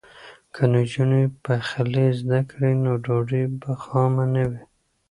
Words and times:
که 0.53 0.63
نجونې 0.73 1.23
پخلی 1.43 2.07
زده 2.19 2.39
کړي 2.49 2.71
نو 2.83 2.91
ډوډۍ 3.05 3.43
به 3.59 3.71
خامه 3.83 4.25
نه 4.33 4.43
وي. 4.49 4.63